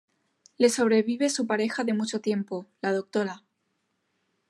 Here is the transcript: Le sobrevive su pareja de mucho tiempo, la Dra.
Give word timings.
Le 0.57 0.67
sobrevive 0.69 1.29
su 1.29 1.45
pareja 1.45 1.83
de 1.83 1.93
mucho 1.93 2.21
tiempo, 2.21 2.65
la 2.81 2.91
Dra. 2.91 3.43